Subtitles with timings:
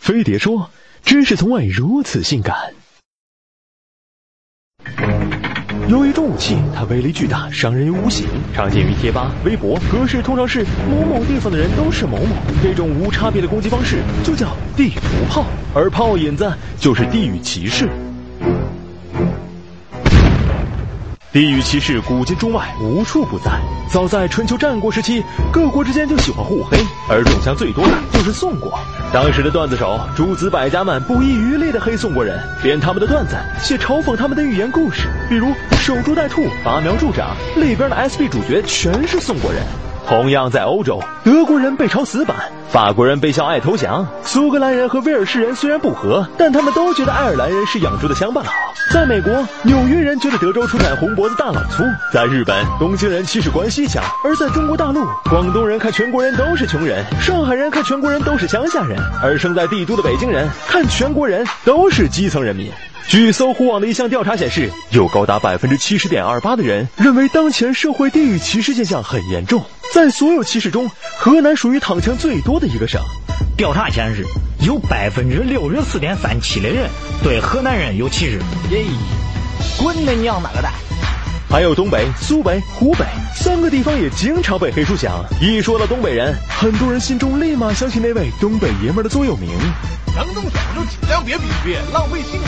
[0.00, 0.70] 飞碟说
[1.04, 2.56] ：“知识从未如此性感。”
[5.88, 12.34] 有一种武器，它威力巨大，伤人于无形，常见于贴吧、微博，格式通常是某某地方的人都是某某。
[12.62, 15.44] 这种无差别的攻击方式就叫地图炮，
[15.74, 17.86] 而炮引子就是地域歧视。
[21.32, 23.52] 地域歧视古今中外无处不在。
[23.88, 25.22] 早在春秋战国时期，
[25.52, 26.76] 各国之间就喜欢互黑，
[27.08, 28.76] 而中枪最多的就是宋国。
[29.12, 39.62] 当时的段子手诸子百家们不遗余力的黑宋国人，编他们的段子，写嘲讽他们的寓言故事，比如守株待兔、拔苗助长，里边的 SB 主角全是宋国人。
[40.08, 42.36] 同样在欧洲，德国人被抄死板，
[42.70, 48.50] 法国人被笑爱投降，苏格兰人和威尔士人虽然不和，但他们都觉得爱尔兰人是养猪的乡巴佬。
[48.92, 62.68] 在美国，纽约人觉得德州出产红脖子大老粗；在日本，东京人歧视关西腔；而在中国大陆，广东人看全国人都是穷人，上海人看全国人都是乡下人，而生在帝都的北京人看全国人都是基层人民。
[63.08, 69.64] 据搜狐网的一项调查显示，有高达百分之七十点二八的人认为当前社会地域歧视现象很严重。
[69.92, 73.00] 在所有歧视中，河南属于躺枪最多的一个省。
[73.56, 74.24] 调查显示，
[74.60, 76.88] 有百分之六十四点三七的人
[77.24, 78.38] 对河南人有歧视。
[78.70, 78.84] 耶，
[79.76, 80.72] 滚你娘那个蛋！
[81.50, 85.24] 还有东北、苏北、湖北三个地方也经常被黑出翔。
[85.40, 89.50] 一说到东北人，很多人心中立马想起那位东北爷们的座右铭。
[90.16, 92.46] 能动手就尽量别比别，浪费性格。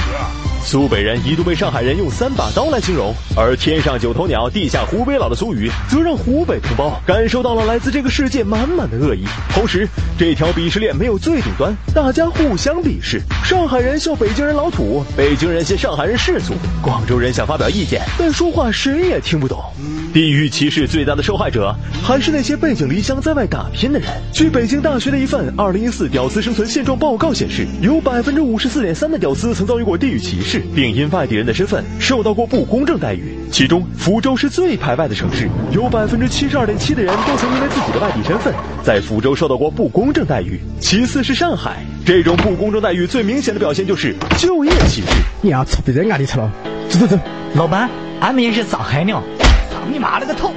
[0.64, 9.24] 苏北人一度被上海人用三把刀来形容，而天上九头鸟，地下湖北佬的俗语，则让湖北同胞感受到了来自这个世界满满的恶意。
[9.52, 13.20] 同时，这条鄙视链没有最顶端，大家互相鄙视。
[13.44, 19.60] 上海人笑北京人老土，北京人嫌上海人世俗，广州人想发表意见，但说话谁也听不懂。
[20.12, 24.08] 地域歧视最大的受害者还是那些背井离乡在外打拼的人。
[24.30, 33.38] 据北京大学的一份二零一四屌丝生存现状报告显示，有百分之五十四点三的屌丝曾遭遇过地域歧视，并因外地人的身份受到过不公正待遇。
[33.50, 38.52] 其中，福州是最排外的城市，有百分之七十二点七的人都曾因为自己的外地身份
[38.82, 40.60] 在福州受到过不公正待遇。
[40.78, 45.06] 其次是上海，这种不公正待遇最明显的表现就是就业歧视。
[45.40, 46.52] 你要臭别在哪里吃了？
[46.90, 47.18] 走走走，
[47.54, 47.88] 老板，
[48.20, 49.22] 俺们也是上海的。
[49.90, 50.52] 你妈了个头！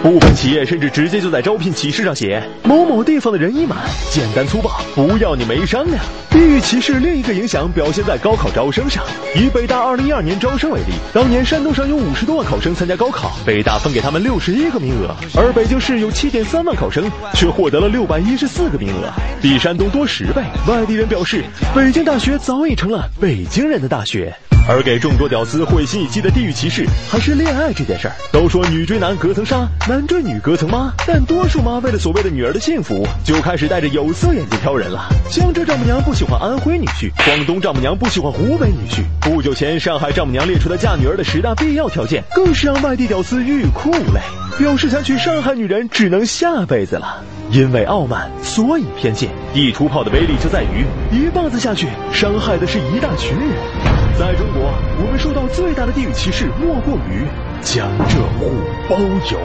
[0.00, 3.78] 部分企业甚至直接就在招聘启事上写某某地方的人已满，
[4.12, 5.98] 简单粗暴，不要你没商量。
[6.30, 9.02] 地域歧视另一个影响表现在高考招生上。
[9.34, 19.12] 以北大二零一二年招生为例，当年山东省有五十多万考生参加高考，北大分给他们六十一个名额，而北京市有七点三万考生，却获得了六百一十四个名额，
[19.42, 20.42] 比山东多十倍。
[20.68, 21.42] 外地人表示，
[21.74, 24.32] 北京大学早已成了北京人的大学。
[24.68, 28.14] 而给众多屌丝会心一击的地域歧视，还是恋爱这件事儿。
[28.30, 35.08] 都说女追男隔层纱，男追女隔层妈，但多数妈为了所谓的女儿的幸福，就开始戴着有色眼镜挑人了。
[35.30, 39.02] 江浙丈母娘不喜欢安徽女婿，广东丈母娘不喜欢湖北女婿。
[39.22, 44.20] 不久前，上海丈母娘列出的嫁女儿的十大必要条件，更是让外地屌丝欲哭无泪，
[44.58, 47.24] 表示想娶上海女人只能下辈子了。
[47.50, 49.30] 因为傲慢，所以偏见。
[49.54, 53.97] 地图炮的威力就在于一棒子下去，伤害的是一大群人。
[54.18, 57.22] 在中国，我们受到最大的地域歧视，莫过于
[57.62, 58.50] 江浙沪
[58.90, 59.38] 包邮。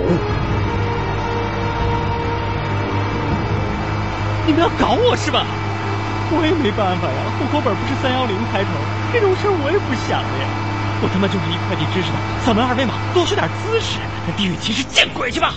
[4.47, 5.45] 你们要搞我是吧？
[6.35, 8.71] 我也没办法呀，户口本不是三幺零开头，
[9.13, 10.49] 这种事我也不想的呀。
[11.03, 13.99] 我他妈就是一快递知识的，扫描二维码，多学点知识。
[14.25, 15.53] 那地域歧视见鬼去吧！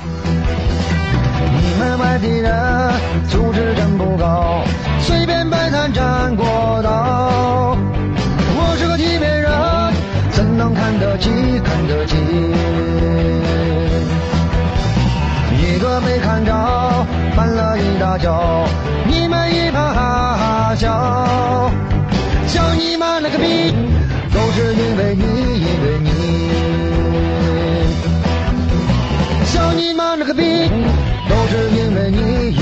[0.00, 2.50] 你们外地人
[3.28, 4.05] 素质真不
[10.78, 11.30] 看得起
[11.64, 12.16] 看得起？
[15.58, 16.52] 一个没看着，
[17.36, 18.68] 绊了一大跤，
[19.06, 21.70] 你们一旁哈哈笑，
[22.46, 23.74] 笑你妈了个逼，
[24.32, 25.24] 都是因为你，
[25.60, 26.10] 因为你，
[29.44, 30.42] 笑你妈了个逼。
[31.28, 32.55] 都是，因为你。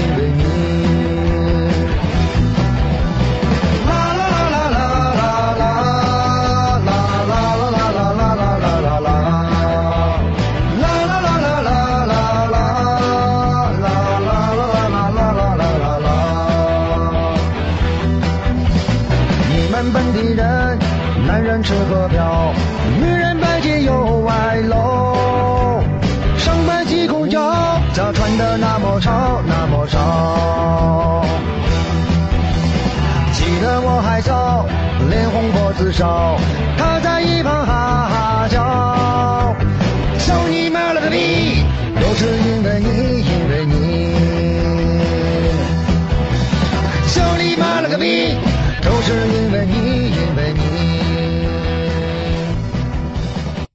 [19.95, 20.79] 本地人，
[21.25, 22.53] 男人吃喝嫖，
[22.99, 23.95] 女人拜金又
[24.27, 25.85] 外露，
[26.37, 27.41] 上班挤公交。
[27.93, 31.25] 咋穿的那么潮，那么少？
[33.33, 34.67] 记得我还小，
[35.09, 36.37] 脸红脖子烧，
[36.77, 39.55] 他在一旁哈哈笑，
[40.19, 41.65] 笑你妈了个逼，
[42.01, 44.17] 都是因为你，因为你，
[47.07, 47.89] 笑你妈了。
[47.89, 48.35] 个逼，
[48.83, 49.44] 都是因。